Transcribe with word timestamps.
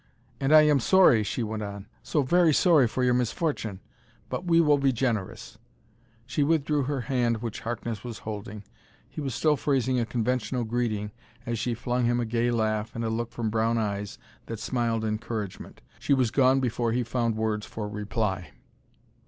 "And 0.39 0.51
I 0.51 0.63
am 0.63 0.79
sorry," 0.79 1.21
she 1.21 1.43
went 1.43 1.61
on," 1.61 1.85
so 2.11 2.23
very 2.23 2.55
sorry 2.55 2.87
for 2.87 3.03
your 3.03 3.13
misfortune. 3.13 3.81
But 4.29 4.45
we 4.45 4.59
will 4.59 4.79
be 4.79 4.91
generous." 4.91 5.59
She 6.25 6.41
withdrew 6.41 6.85
her 6.85 7.01
hand 7.01 7.43
which 7.43 7.59
Harkness 7.59 8.03
was 8.03 8.17
holding. 8.25 8.63
He 9.07 9.21
was 9.21 9.35
still 9.35 9.55
phrasing 9.55 9.99
a 9.99 10.05
conventional 10.07 10.63
greeting 10.63 11.11
as 11.45 11.59
she 11.59 11.75
flung 11.75 12.05
him 12.05 12.19
a 12.19 12.25
gay 12.25 12.49
laugh 12.49 12.95
and 12.95 13.05
a 13.05 13.11
look 13.11 13.31
from 13.31 13.51
brown 13.51 13.77
eyes 13.77 14.17
that 14.47 14.59
smiled 14.59 15.05
encouragement. 15.05 15.83
She 15.99 16.15
was 16.15 16.31
gone 16.31 16.59
before 16.59 16.93
he 16.93 17.03
found 17.03 17.35
words 17.37 17.67
for 17.67 17.87
reply. 17.87 18.53